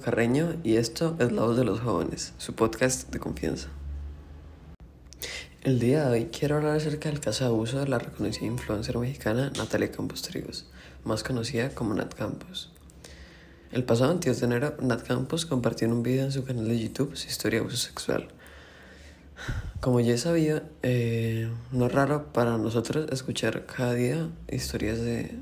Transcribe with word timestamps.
Carreño 0.00 0.56
y 0.62 0.76
esto 0.76 1.16
es 1.18 1.32
La 1.32 1.42
Voz 1.42 1.56
de 1.56 1.64
los 1.64 1.80
Jóvenes, 1.80 2.32
su 2.38 2.54
podcast 2.54 3.10
de 3.10 3.18
confianza. 3.18 3.68
El 5.62 5.78
día 5.78 6.04
de 6.04 6.10
hoy 6.10 6.24
quiero 6.26 6.56
hablar 6.56 6.76
acerca 6.76 7.08
del 7.08 7.20
caso 7.20 7.44
de 7.44 7.50
abuso 7.50 7.80
de 7.80 7.88
la 7.88 7.98
reconocida 7.98 8.46
influencer 8.46 8.98
mexicana 8.98 9.50
Natalia 9.56 9.90
Campos 9.90 10.22
Trigos, 10.22 10.66
más 11.04 11.22
conocida 11.22 11.70
como 11.70 11.94
Nat 11.94 12.14
Campos. 12.14 12.72
El 13.72 13.84
pasado 13.84 14.10
22 14.10 14.40
de 14.40 14.46
enero, 14.46 14.74
Nat 14.80 15.02
Campos 15.02 15.46
compartió 15.46 15.86
en 15.86 15.92
un 15.92 16.02
video 16.02 16.24
en 16.24 16.32
su 16.32 16.44
canal 16.44 16.68
de 16.68 16.78
YouTube 16.78 17.16
su 17.16 17.28
historia 17.28 17.60
de 17.60 17.66
abuso 17.66 17.76
sexual. 17.76 18.28
Como 19.80 20.00
ya 20.00 20.16
sabía, 20.18 20.62
eh, 20.82 21.50
no 21.72 21.86
es 21.86 21.92
raro 21.92 22.32
para 22.32 22.58
nosotros 22.58 23.06
escuchar 23.10 23.66
cada 23.66 23.94
día 23.94 24.28
historias 24.50 25.00
de 25.00 25.38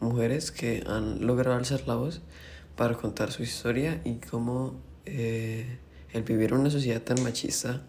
mujeres 0.00 0.50
que 0.50 0.84
han 0.86 1.26
logrado 1.26 1.56
alzar 1.56 1.86
la 1.86 1.94
voz 1.94 2.20
para 2.76 2.94
contar 2.94 3.32
su 3.32 3.42
historia 3.42 4.00
y 4.04 4.14
cómo 4.14 4.80
eh, 5.04 5.78
el 6.12 6.22
vivir 6.22 6.52
en 6.52 6.60
una 6.60 6.70
sociedad 6.70 7.02
tan 7.02 7.22
machista 7.22 7.82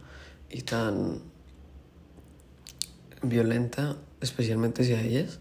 y 0.49 0.61
tan 0.61 1.21
violenta, 3.21 3.97
especialmente 4.21 4.83
hacia 4.83 5.01
ellas, 5.01 5.39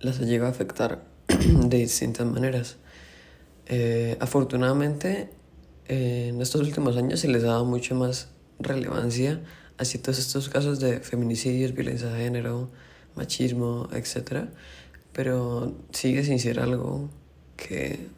las 0.00 0.20
ha 0.20 0.22
llegado 0.22 0.48
a 0.48 0.50
afectar 0.50 1.04
de 1.28 1.76
distintas 1.78 2.26
maneras. 2.26 2.76
Eh, 3.66 4.16
afortunadamente, 4.20 5.30
en 5.86 6.40
estos 6.40 6.60
últimos 6.60 6.96
años 6.96 7.20
se 7.20 7.28
les 7.28 7.42
ha 7.44 7.48
dado 7.48 7.64
mucho 7.64 7.94
más 7.94 8.28
relevancia 8.58 9.40
hacia 9.78 10.00
todos 10.00 10.18
estos 10.18 10.48
casos 10.48 10.78
de 10.78 11.00
feminicidios, 11.00 11.72
violencia 11.72 12.08
de 12.08 12.24
género, 12.24 12.70
machismo, 13.16 13.88
etc. 13.92 14.44
Pero 15.12 15.74
sigue 15.92 16.22
sin 16.24 16.38
ser 16.38 16.60
algo 16.60 17.08
que 17.56 18.08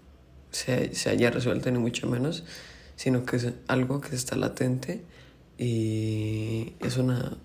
se, 0.52 0.94
se 0.94 1.10
haya 1.10 1.30
resuelto 1.30 1.70
ni 1.70 1.78
mucho 1.78 2.06
menos, 2.06 2.44
sino 2.96 3.24
que 3.24 3.36
es 3.36 3.48
algo 3.66 4.00
que 4.00 4.14
está 4.14 4.36
latente 4.36 5.02
y 5.58 6.74
es 6.80 6.96
una 6.96 7.36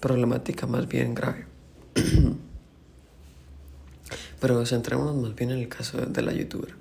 problemática 0.00 0.66
más 0.66 0.88
bien 0.88 1.14
grave. 1.14 1.46
Pero 4.40 4.66
centrémonos 4.66 5.16
más 5.16 5.34
bien 5.36 5.52
en 5.52 5.58
el 5.58 5.68
caso 5.68 5.98
de 5.98 6.22
la 6.22 6.32
youtuber. 6.32 6.74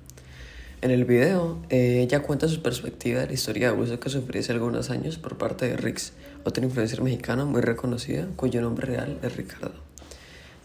En 0.82 0.90
el 0.90 1.06
video, 1.06 1.60
eh, 1.70 2.02
ella 2.02 2.24
cuenta 2.24 2.48
su 2.48 2.64
perspectiva 2.64 3.22
de 3.22 3.28
la 3.28 3.34
historia 3.34 3.68
de 3.68 3.76
abuso 3.76 4.00
que 4.00 4.10
sufrió 4.10 4.42
hace 4.42 4.52
algunos 4.52 4.90
años 4.90 5.20
por 5.20 5.38
parte 5.38 5.68
de 5.68 5.78
Rix, 5.78 6.14
otra 6.44 6.66
influencer 6.66 7.04
mexicana 7.04 7.46
muy 7.46 7.62
reconocida, 7.62 8.28
cuyo 8.36 8.62
nombre 8.62 8.88
real 8.88 9.20
es 9.22 9.36
Ricardo. 9.36 9.91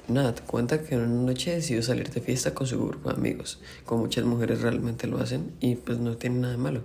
Nat 0.09 0.41
cuenta 0.43 0.83
que 0.83 0.97
una 0.97 1.07
noche 1.07 1.57
decidió 1.57 1.83
salir 1.83 2.11
de 2.11 2.21
fiesta 2.21 2.55
con 2.55 2.69
su 2.69 2.79
grupo 2.79 3.09
de 3.09 3.17
amigos, 3.17 3.59
como 3.85 4.03
muchas 4.03 4.25
mujeres 4.25 4.61
realmente 4.61 5.09
lo 5.09 5.19
hacen, 5.19 5.53
y 5.59 5.75
pues 5.75 5.99
no 5.99 6.17
tiene 6.17 6.39
nada 6.39 6.53
de 6.53 6.59
malo. 6.59 6.83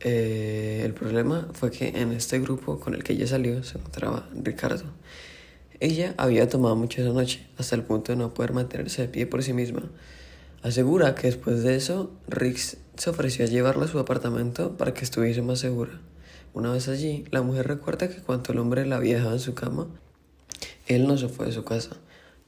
Eh, 0.00 0.82
el 0.86 0.94
problema 0.94 1.48
fue 1.52 1.70
que 1.70 1.88
en 1.88 2.12
este 2.12 2.38
grupo 2.38 2.80
con 2.80 2.94
el 2.94 3.04
que 3.04 3.12
ella 3.12 3.26
salió 3.26 3.62
se 3.62 3.76
encontraba 3.76 4.26
Ricardo. 4.42 4.84
Ella 5.80 6.14
había 6.16 6.48
tomado 6.48 6.74
mucho 6.76 7.02
esa 7.02 7.12
noche, 7.12 7.46
hasta 7.58 7.76
el 7.76 7.82
punto 7.82 8.12
de 8.12 8.16
no 8.16 8.32
poder 8.32 8.54
mantenerse 8.54 9.02
de 9.02 9.08
pie 9.08 9.26
por 9.26 9.42
sí 9.42 9.52
misma. 9.52 9.82
Asegura 10.62 11.14
que 11.14 11.26
después 11.26 11.62
de 11.62 11.76
eso, 11.76 12.10
Rix 12.26 12.78
se 12.96 13.10
ofreció 13.10 13.44
a 13.44 13.48
llevarla 13.48 13.84
a 13.84 13.88
su 13.88 13.98
apartamento 13.98 14.78
para 14.78 14.94
que 14.94 15.04
estuviese 15.04 15.42
más 15.42 15.58
segura. 15.58 16.00
Una 16.54 16.72
vez 16.72 16.88
allí, 16.88 17.26
la 17.30 17.42
mujer 17.42 17.66
recuerda 17.68 18.08
que 18.08 18.22
cuando 18.22 18.50
el 18.54 18.60
hombre 18.60 18.86
la 18.86 18.96
había 18.96 19.16
dejado 19.16 19.34
en 19.34 19.40
su 19.40 19.52
cama, 19.52 19.88
él 20.86 21.06
no 21.06 21.18
se 21.18 21.28
fue 21.28 21.46
de 21.46 21.52
su 21.52 21.64
casa 21.64 21.98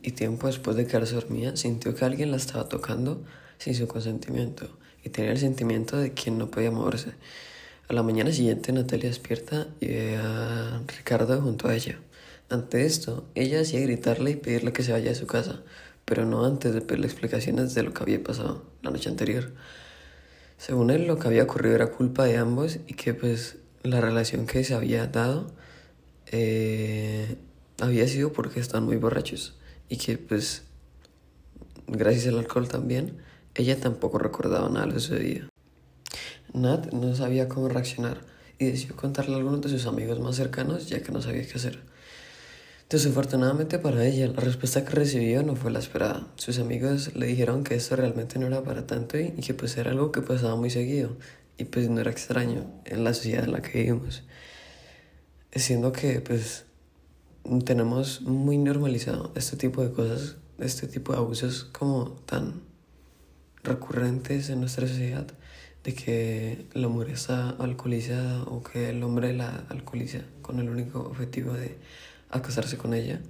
y 0.07 0.13
tiempo 0.13 0.47
después 0.47 0.77
de 0.77 0.87
quedarse 0.87 1.17
dormida 1.17 1.57
sintió 1.57 1.93
que 1.97 2.05
alguien 2.05 2.31
la 2.31 2.37
estaba 2.37 2.69
tocando 2.69 3.25
sin 3.59 3.75
su 3.75 3.89
consentimiento 3.89 4.69
y 5.03 5.09
tenía 5.09 5.33
el 5.33 5.39
sentimiento 5.39 5.97
de 5.97 6.13
quien 6.13 6.39
no 6.39 6.49
podía 6.49 6.71
moverse. 6.71 7.11
A 7.89 7.93
la 7.93 8.05
mañana 8.05 8.31
siguiente 8.31 8.73
Natalia 8.73 9.09
despierta 9.09 9.67
y 9.81 9.89
ve 9.89 10.17
a 10.17 10.81
Ricardo 10.87 11.43
junto 11.43 11.67
a 11.67 11.75
ella. 11.75 11.99
Ante 12.49 12.87
esto, 12.87 13.27
ella 13.35 13.63
hacía 13.63 13.81
gritarle 13.81 14.31
y 14.31 14.37
pedirle 14.37 14.73
que 14.73 14.85
se 14.85 14.93
vaya 14.93 15.09
de 15.09 15.17
su 15.17 15.27
casa, 15.27 15.63
pero 16.05 16.25
no 16.25 16.45
antes 16.45 16.73
de 16.73 16.83
pedirle 16.83 17.09
explicaciones 17.09 17.75
de 17.75 17.83
lo 17.83 17.93
que 17.93 18.05
había 18.05 18.23
pasado 18.23 18.63
la 18.83 18.93
noche 18.93 19.09
anterior. 19.09 19.55
Según 20.57 20.91
él, 20.91 21.09
lo 21.09 21.19
que 21.19 21.27
había 21.27 21.43
ocurrido 21.43 21.75
era 21.75 21.89
culpa 21.89 22.27
de 22.27 22.37
ambos 22.37 22.79
y 22.87 22.95
que 22.95 23.13
pues 23.13 23.57
la 23.83 24.01
relación 24.01 24.47
que 24.47 24.63
se 24.63 24.75
había 24.75 25.09
dado 25.09 25.49
eh, 26.31 27.39
había 27.81 28.07
sido 28.07 28.33
porque 28.33 28.61
estaban 28.61 28.85
muy 28.85 28.99
borrachos 28.99 29.57
y 29.89 29.97
que 29.97 30.19
pues 30.19 30.63
gracias 31.87 32.27
al 32.29 32.39
alcohol 32.39 32.69
también, 32.69 33.19
ella 33.55 33.79
tampoco 33.79 34.19
recordaba 34.19 34.69
nada 34.69 34.87
de 34.87 34.99
ese 34.99 35.19
día. 35.19 35.49
Nat 36.53 36.93
no 36.93 37.15
sabía 37.15 37.49
cómo 37.49 37.69
reaccionar 37.69 38.21
y 38.59 38.67
decidió 38.67 38.97
contarle 38.97 39.35
a 39.35 39.39
algunos 39.39 39.61
de 39.63 39.69
sus 39.69 39.87
amigos 39.87 40.21
más 40.21 40.37
cercanos 40.37 40.89
ya 40.89 41.03
que 41.03 41.13
no 41.13 41.23
sabía 41.23 41.47
qué 41.47 41.55
hacer. 41.55 41.81
Desafortunadamente 42.89 43.81
para 43.81 44.07
ella, 44.07 44.29
la 44.29 44.41
respuesta 44.41 44.85
que 44.85 44.91
recibió 44.91 45.43
no 45.43 45.57
fue 45.57 45.73
la 45.73 45.81
esperada. 45.81 46.29
Sus 46.37 46.61
amigos 46.61 47.17
le 47.17 47.27
dijeron 47.27 47.65
que 47.65 47.75
esto 47.75 47.97
realmente 47.97 48.39
no 48.39 48.47
era 48.47 48.63
para 48.63 48.87
tanto 48.87 49.19
y 49.19 49.33
que 49.33 49.55
pues 49.55 49.77
era 49.77 49.91
algo 49.91 50.13
que 50.13 50.23
pasaba 50.23 50.55
muy 50.55 50.71
seguido 50.71 51.17
y 51.59 51.65
pues 51.65 51.89
no 51.91 52.01
era 52.01 52.13
extraño 52.13 52.65
en 52.85 53.03
la 53.03 53.13
sociedad 53.13 53.45
en 53.45 53.53
la 53.53 53.61
que 53.61 53.79
vivimos. 53.79 54.23
Siendo 55.53 55.91
que 55.91 56.21
pues 56.21 56.67
tenemos 57.65 58.23
muy 58.23 58.59
normalizado 58.59 59.33
este 59.35 59.57
tipo 59.57 59.83
de 59.83 59.93
cosas, 59.93 60.37
este 60.59 60.87
tipo 60.87 61.13
de 61.13 61.19
abusos 61.19 61.65
como 61.65 62.11
tan 62.27 62.63
recurrentes 63.63 64.51
en 64.51 64.61
nuestra 64.61 64.87
sociedad, 64.87 65.27
de 65.85 65.95
que 65.95 66.67
la 66.75 66.89
mujer 66.89 67.11
está 67.11 67.51
alcoholizada 67.51 68.43
o 68.45 68.63
que 68.63 68.91
el 68.91 69.03
hombre 69.03 69.33
la 69.33 69.65
alcoholiza 69.69 70.21
con 70.43 70.59
el 70.59 70.69
único 70.69 71.01
objetivo 71.01 71.53
de 71.53 71.77
acostarse 72.31 72.77
con 72.77 72.95
ella, 72.95 73.21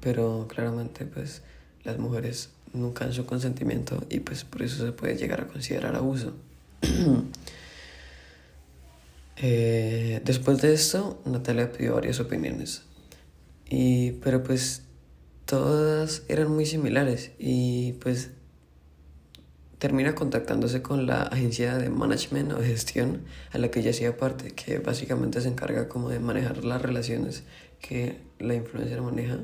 pero 0.00 0.46
claramente 0.48 1.04
pues 1.04 1.42
las 1.84 1.98
mujeres 1.98 2.50
nunca 2.72 3.04
han 3.04 3.12
su 3.12 3.26
consentimiento 3.26 4.02
y 4.08 4.20
pues 4.20 4.44
por 4.44 4.62
eso 4.62 4.86
se 4.86 4.92
puede 4.92 5.16
llegar 5.16 5.42
a 5.42 5.46
considerar 5.48 5.94
abuso. 5.96 6.32
eh, 9.36 10.22
después 10.24 10.62
de 10.62 10.72
esto, 10.72 11.20
Natalia 11.26 11.70
pidió 11.72 11.94
varias 11.96 12.20
opiniones 12.20 12.84
y, 13.70 14.12
pero 14.12 14.42
pues 14.42 14.82
todas 15.46 16.24
eran 16.28 16.50
muy 16.52 16.66
similares 16.66 17.30
y 17.38 17.94
pues 17.94 18.30
termina 19.78 20.14
contactándose 20.14 20.82
con 20.82 21.06
la 21.06 21.22
agencia 21.22 21.78
de 21.78 21.88
management 21.88 22.52
o 22.52 22.58
gestión 22.58 23.22
a 23.52 23.58
la 23.58 23.70
que 23.70 23.80
ella 23.80 23.92
hacía 23.92 24.16
parte, 24.18 24.50
que 24.50 24.78
básicamente 24.78 25.40
se 25.40 25.48
encarga 25.48 25.88
como 25.88 26.10
de 26.10 26.20
manejar 26.20 26.64
las 26.64 26.82
relaciones 26.82 27.44
que 27.80 28.20
la 28.38 28.54
influencer 28.54 29.00
maneja 29.00 29.38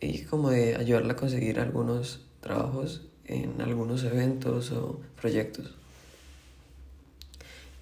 y 0.00 0.22
como 0.22 0.50
de 0.50 0.74
ayudarla 0.74 1.12
a 1.12 1.16
conseguir 1.16 1.60
algunos 1.60 2.26
trabajos 2.40 3.02
en 3.26 3.60
algunos 3.60 4.02
eventos 4.02 4.72
o 4.72 5.00
proyectos. 5.20 5.74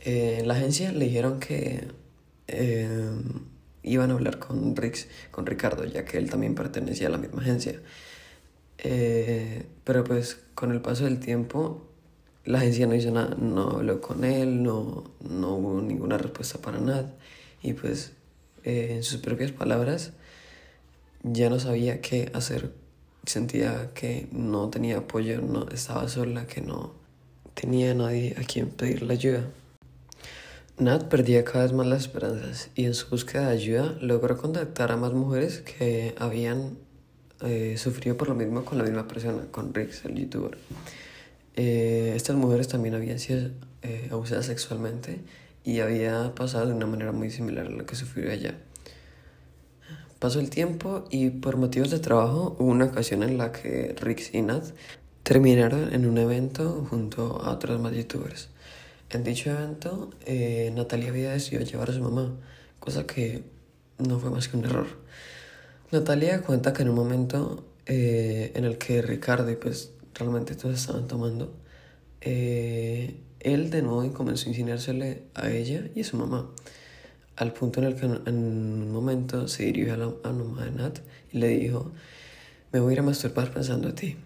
Eh, 0.00 0.38
en 0.40 0.48
la 0.48 0.54
agencia 0.54 0.92
le 0.92 1.06
dijeron 1.06 1.40
que 1.40 1.88
eh, 2.48 3.10
iban 3.84 4.10
a 4.10 4.14
hablar 4.14 4.38
con 4.38 4.74
Rix, 4.74 5.06
con 5.30 5.46
Ricardo, 5.46 5.84
ya 5.84 6.04
que 6.04 6.18
él 6.18 6.30
también 6.30 6.54
pertenecía 6.54 7.08
a 7.08 7.10
la 7.10 7.18
misma 7.18 7.42
agencia. 7.42 7.80
Eh, 8.78 9.66
pero 9.84 10.02
pues 10.02 10.40
con 10.54 10.72
el 10.72 10.80
paso 10.80 11.04
del 11.04 11.20
tiempo, 11.20 11.86
la 12.44 12.58
agencia 12.58 12.86
no 12.86 12.94
hizo 12.94 13.10
nada, 13.10 13.36
no 13.38 13.70
habló 13.70 14.00
con 14.00 14.24
él, 14.24 14.62
no, 14.62 15.04
no 15.20 15.56
hubo 15.56 15.80
ninguna 15.80 16.18
respuesta 16.18 16.58
para 16.58 16.78
nada. 16.78 17.14
Y 17.62 17.74
pues 17.74 18.12
eh, 18.64 18.88
en 18.96 19.02
sus 19.02 19.20
propias 19.20 19.52
palabras, 19.52 20.12
ya 21.22 21.50
no 21.50 21.60
sabía 21.60 22.00
qué 22.00 22.30
hacer. 22.34 22.72
Sentía 23.24 23.90
que 23.94 24.28
no 24.32 24.68
tenía 24.68 24.98
apoyo, 24.98 25.40
no 25.40 25.68
estaba 25.68 26.08
sola, 26.08 26.46
que 26.46 26.60
no 26.60 26.92
tenía 27.54 27.94
nadie 27.94 28.34
a 28.38 28.44
quien 28.44 28.68
pedirle 28.68 29.14
ayuda. 29.14 29.44
Nat 30.76 31.04
perdía 31.04 31.44
cada 31.44 31.62
vez 31.62 31.72
más 31.72 31.86
las 31.86 32.00
esperanzas 32.02 32.68
y 32.74 32.84
en 32.84 32.94
su 32.94 33.08
búsqueda 33.08 33.46
de 33.46 33.52
ayuda 33.52 33.96
logró 34.00 34.36
contactar 34.36 34.90
a 34.90 34.96
más 34.96 35.12
mujeres 35.12 35.60
que 35.60 36.16
habían 36.18 36.78
eh, 37.42 37.76
sufrido 37.78 38.16
por 38.16 38.28
lo 38.28 38.34
mismo 38.34 38.64
con 38.64 38.78
la 38.78 38.84
misma 38.84 39.06
persona, 39.06 39.44
con 39.52 39.72
Rix, 39.72 40.04
el 40.04 40.16
youtuber. 40.16 40.58
Eh, 41.54 42.14
estas 42.16 42.34
mujeres 42.34 42.66
también 42.66 42.96
habían 42.96 43.20
sido 43.20 43.50
eh, 43.82 44.08
abusadas 44.10 44.46
sexualmente 44.46 45.20
y 45.62 45.78
había 45.78 46.34
pasado 46.34 46.66
de 46.66 46.72
una 46.72 46.86
manera 46.86 47.12
muy 47.12 47.30
similar 47.30 47.68
a 47.68 47.70
la 47.70 47.86
que 47.86 47.94
sufrió 47.94 48.28
ella. 48.28 48.56
Pasó 50.18 50.40
el 50.40 50.50
tiempo 50.50 51.04
y 51.08 51.30
por 51.30 51.56
motivos 51.56 51.90
de 51.90 52.00
trabajo 52.00 52.56
hubo 52.58 52.68
una 52.68 52.86
ocasión 52.86 53.22
en 53.22 53.38
la 53.38 53.52
que 53.52 53.94
Rix 54.00 54.34
y 54.34 54.42
Nat 54.42 54.64
terminaron 55.22 55.94
en 55.94 56.04
un 56.04 56.18
evento 56.18 56.84
junto 56.90 57.40
a 57.42 57.52
otros 57.52 57.80
más 57.80 57.92
youtubers. 57.94 58.48
En 59.14 59.22
dicho 59.22 59.48
evento, 59.48 60.10
eh, 60.26 60.72
Natalia 60.74 61.10
había 61.10 61.30
decidido 61.30 61.64
llevar 61.64 61.88
a 61.88 61.92
su 61.92 62.00
mamá, 62.00 62.34
cosa 62.80 63.06
que 63.06 63.44
no 63.98 64.18
fue 64.18 64.28
más 64.28 64.48
que 64.48 64.56
un 64.56 64.64
error. 64.64 64.88
Natalia 65.92 66.42
cuenta 66.42 66.72
que 66.72 66.82
en 66.82 66.88
un 66.88 66.96
momento 66.96 67.64
eh, 67.86 68.50
en 68.56 68.64
el 68.64 68.76
que 68.76 69.02
Ricardo 69.02 69.48
y 69.52 69.54
pues 69.54 69.92
realmente 70.14 70.56
todos 70.56 70.74
estaban 70.74 71.06
tomando, 71.06 71.54
eh, 72.22 73.20
él 73.38 73.70
de 73.70 73.82
nuevo 73.82 74.12
comenzó 74.12 74.46
a 74.46 74.48
insinuársele 74.48 75.22
a 75.34 75.48
ella 75.48 75.88
y 75.94 76.00
a 76.00 76.04
su 76.04 76.16
mamá, 76.16 76.50
al 77.36 77.52
punto 77.52 77.78
en 77.78 77.86
el 77.86 77.94
que 77.94 78.06
en 78.06 78.18
un 78.26 78.90
momento 78.90 79.46
se 79.46 79.62
dirigió 79.62 79.94
a 79.94 79.96
la, 79.96 80.12
a 80.24 80.32
mamá 80.32 80.64
de 80.64 80.72
Nat 80.72 80.98
y 81.30 81.38
le 81.38 81.48
dijo, 81.50 81.92
me 82.72 82.80
voy 82.80 82.90
a 82.90 82.92
ir 82.94 82.98
a 82.98 83.02
masturbar 83.04 83.52
pensando 83.52 83.90
a 83.90 83.94
ti. 83.94 84.16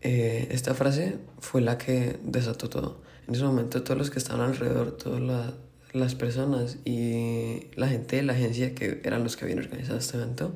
Eh, 0.00 0.48
esta 0.52 0.72
frase 0.72 1.18
fue 1.38 1.60
la 1.60 1.76
que 1.76 2.18
desató 2.24 2.70
todo. 2.70 3.11
En 3.28 3.34
ese 3.34 3.44
momento 3.44 3.82
todos 3.82 3.98
los 3.98 4.10
que 4.10 4.18
estaban 4.18 4.40
alrededor, 4.40 4.96
todas 4.96 5.54
las 5.92 6.14
personas 6.14 6.78
y 6.84 7.68
la 7.76 7.88
gente 7.88 8.16
de 8.16 8.22
la 8.22 8.32
agencia 8.32 8.74
que 8.74 9.00
eran 9.04 9.22
los 9.22 9.36
que 9.36 9.44
habían 9.44 9.60
organizado 9.60 9.98
este 9.98 10.16
evento, 10.16 10.54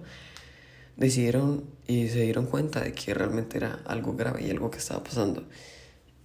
decidieron 0.96 1.64
y 1.86 2.08
se 2.08 2.22
dieron 2.22 2.46
cuenta 2.46 2.80
de 2.80 2.92
que 2.92 3.14
realmente 3.14 3.58
era 3.58 3.80
algo 3.86 4.14
grave 4.14 4.46
y 4.46 4.50
algo 4.50 4.70
que 4.70 4.78
estaba 4.78 5.04
pasando. 5.04 5.44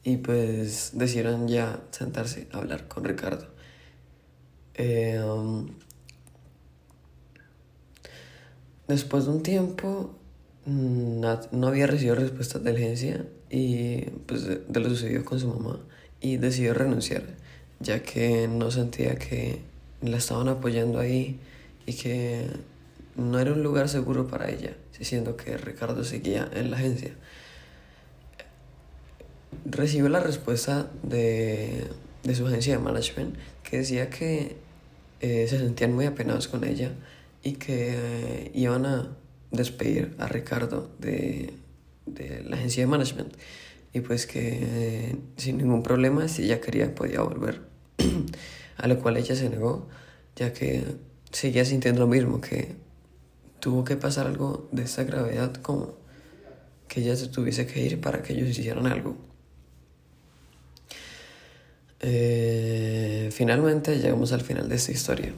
Y 0.03 0.17
pues 0.17 0.91
decidieron 0.93 1.47
ya 1.47 1.81
sentarse 1.91 2.47
a 2.51 2.57
hablar 2.57 2.87
con 2.87 3.03
Ricardo. 3.03 3.47
Eh, 4.73 5.21
um, 5.23 5.67
después 8.87 9.25
de 9.25 9.31
un 9.31 9.43
tiempo, 9.43 10.15
no 10.65 11.67
había 11.67 11.87
recibido 11.87 12.15
respuesta 12.15 12.59
de 12.59 12.71
la 12.71 12.77
agencia 12.79 13.25
y 13.49 14.01
pues 14.25 14.45
de, 14.45 14.79
lo 14.79 14.89
sucedido 14.89 15.25
con 15.25 15.39
su 15.39 15.47
mamá 15.47 15.79
y 16.21 16.37
decidió 16.37 16.73
renunciar 16.73 17.23
ya 17.81 18.03
que 18.03 18.47
no 18.47 18.71
sentía 18.71 19.15
que 19.15 19.59
la 20.01 20.17
estaban 20.17 20.47
apoyando 20.47 20.99
ahí 20.99 21.39
y 21.85 21.93
que 21.93 22.45
no 23.15 23.39
era 23.39 23.53
un 23.53 23.63
lugar 23.63 23.89
seguro 23.89 24.27
para 24.27 24.49
ella, 24.49 24.75
siendo 24.99 25.35
que 25.35 25.57
Ricardo 25.57 26.03
seguía 26.03 26.49
en 26.53 26.71
la 26.71 26.77
agencia. 26.77 27.11
Recibió 29.65 30.09
la 30.09 30.19
respuesta 30.19 30.89
de, 31.03 31.87
de 32.23 32.35
su 32.35 32.47
agencia 32.47 32.77
de 32.77 32.83
management 32.83 33.35
que 33.63 33.77
decía 33.77 34.09
que 34.09 34.55
eh, 35.19 35.47
se 35.49 35.57
sentían 35.57 35.93
muy 35.93 36.05
apenados 36.05 36.47
con 36.47 36.63
ella 36.63 36.91
y 37.43 37.53
que 37.53 37.95
eh, 37.95 38.51
iban 38.53 38.85
a 38.85 39.09
despedir 39.51 40.15
a 40.19 40.27
Ricardo 40.27 40.89
de, 40.99 41.53
de 42.05 42.43
la 42.43 42.55
agencia 42.55 42.83
de 42.83 42.87
management 42.87 43.33
y 43.93 44.01
pues 44.01 44.25
que 44.25 44.59
eh, 44.61 45.15
sin 45.37 45.57
ningún 45.57 45.83
problema 45.83 46.27
si 46.27 46.43
ella 46.43 46.61
quería 46.61 46.93
podía 46.95 47.21
volver. 47.21 47.61
A 48.77 48.87
lo 48.87 48.99
cual 48.99 49.17
ella 49.17 49.35
se 49.35 49.49
negó 49.49 49.87
ya 50.35 50.53
que 50.53 50.83
seguía 51.31 51.65
sintiendo 51.65 52.01
lo 52.01 52.07
mismo 52.07 52.41
que 52.41 52.75
tuvo 53.59 53.83
que 53.83 53.95
pasar 53.95 54.27
algo 54.27 54.67
de 54.71 54.83
esta 54.83 55.03
gravedad 55.03 55.53
como 55.55 55.95
que 56.87 57.01
ella 57.01 57.15
se 57.15 57.27
tuviese 57.27 57.67
que 57.67 57.81
ir 57.81 58.01
para 58.01 58.21
que 58.21 58.33
ellos 58.33 58.49
hicieran 58.49 58.87
algo. 58.87 59.15
Eh, 62.01 63.29
finalmente 63.31 63.97
llegamos 63.99 64.33
al 64.33 64.41
final 64.41 64.67
de 64.67 64.75
esta 64.75 64.91
historia. 64.91 65.33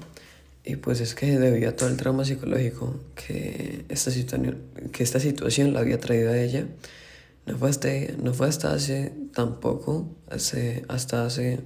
Y 0.65 0.77
pues 0.77 1.01
es 1.01 1.13
que 1.13 1.37
debido 1.37 1.69
a 1.69 1.75
todo 1.75 1.89
el 1.89 1.97
trauma 1.97 2.23
psicológico 2.23 2.97
que 3.15 3.85
esta, 3.89 4.11
que 4.91 5.03
esta 5.03 5.19
situación 5.19 5.73
la 5.73 5.81
había 5.81 5.99
traído 5.99 6.31
a 6.31 6.39
ella, 6.39 6.65
no 7.45 7.57
fue 7.57 7.69
hasta, 7.69 7.89
no 8.21 8.33
fue 8.33 8.47
hasta 8.47 8.73
hace 8.73 9.13
tampoco, 9.33 10.15
hace, 10.29 10.85
hasta 10.87 11.25
hace 11.25 11.61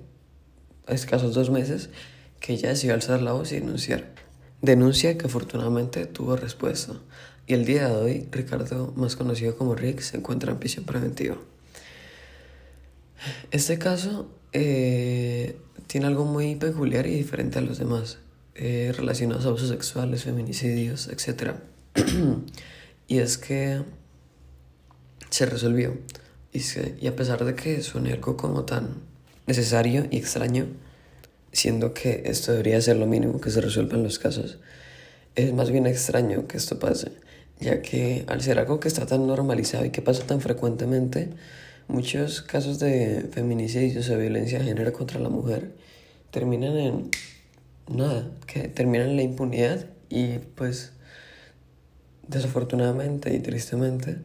escasos 0.87 1.35
dos 1.35 1.49
meses, 1.49 1.89
que 2.39 2.53
ella 2.53 2.69
decidió 2.69 2.93
alzar 2.93 3.21
la 3.21 3.33
voz 3.33 3.51
y 3.51 3.55
denunciar. 3.55 4.13
Denuncia 4.61 5.17
que 5.17 5.27
afortunadamente 5.27 6.05
tuvo 6.05 6.35
respuesta. 6.35 6.93
Y 7.45 7.53
el 7.53 7.65
día 7.65 7.87
de 7.87 7.95
hoy, 7.95 8.27
Ricardo, 8.31 8.93
más 8.95 9.15
conocido 9.15 9.55
como 9.57 9.75
Rick, 9.75 9.99
se 9.99 10.17
encuentra 10.17 10.51
en 10.51 10.59
prisión 10.59 10.85
preventiva. 10.85 11.37
Este 13.51 13.77
caso 13.77 14.29
eh, 14.53 15.57
tiene 15.87 16.07
algo 16.07 16.25
muy 16.25 16.55
peculiar 16.55 17.07
y 17.07 17.15
diferente 17.15 17.59
a 17.59 17.61
los 17.61 17.77
demás 17.77 18.19
eh, 18.55 18.93
relacionados 18.95 19.45
a 19.45 19.49
abusos 19.49 19.69
sexuales, 19.69 20.23
feminicidios, 20.23 21.07
etc. 21.07 21.53
y 23.07 23.19
es 23.19 23.37
que 23.37 23.81
se 25.29 25.45
resolvió. 25.45 25.97
Y, 26.53 26.61
y 26.99 27.07
a 27.07 27.15
pesar 27.15 27.43
de 27.45 27.55
que 27.55 27.81
suene 27.81 28.13
algo 28.13 28.37
como 28.37 28.63
tan 28.63 28.95
necesario 29.45 30.07
y 30.11 30.17
extraño, 30.17 30.67
siendo 31.51 31.93
que 31.93 32.23
esto 32.25 32.51
debería 32.51 32.81
ser 32.81 32.97
lo 32.97 33.05
mínimo 33.05 33.39
que 33.39 33.49
se 33.49 33.61
resuelva 33.61 33.95
en 33.95 34.03
los 34.03 34.19
casos, 34.19 34.59
es 35.35 35.53
más 35.53 35.71
bien 35.71 35.85
extraño 35.85 36.47
que 36.47 36.57
esto 36.57 36.79
pase, 36.79 37.11
ya 37.59 37.81
que 37.81 38.25
al 38.27 38.41
ser 38.41 38.59
algo 38.59 38.79
que 38.79 38.87
está 38.87 39.05
tan 39.05 39.27
normalizado 39.27 39.85
y 39.85 39.91
que 39.91 40.01
pasa 40.01 40.25
tan 40.25 40.41
frecuentemente, 40.41 41.29
muchos 41.87 42.41
casos 42.41 42.79
de 42.79 43.29
feminicidios 43.31 44.09
o 44.09 44.17
violencia 44.17 44.59
de 44.59 44.65
género 44.65 44.93
contra 44.93 45.19
la 45.19 45.29
mujer 45.29 45.71
terminan 46.31 46.77
en 46.77 47.11
nada, 47.87 48.29
que 48.45 48.67
terminan 48.67 49.09
en 49.09 49.15
la 49.15 49.21
impunidad 49.23 49.85
y 50.09 50.39
pues 50.55 50.91
desafortunadamente 52.27 53.33
y 53.33 53.39
tristemente 53.39 54.17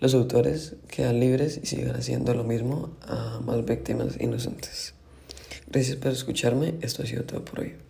los 0.00 0.14
autores 0.14 0.76
quedan 0.88 1.20
libres 1.20 1.60
y 1.62 1.66
siguen 1.66 1.94
haciendo 1.96 2.34
lo 2.34 2.44
mismo 2.44 2.96
a 3.02 3.40
más 3.44 3.64
víctimas 3.64 4.20
inocentes. 4.20 4.94
Gracias 5.66 5.96
por 5.96 6.12
escucharme, 6.12 6.74
esto 6.80 7.02
ha 7.02 7.06
sido 7.06 7.24
todo 7.24 7.44
por 7.44 7.60
hoy. 7.60 7.87